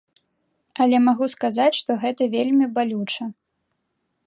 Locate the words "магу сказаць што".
1.07-1.91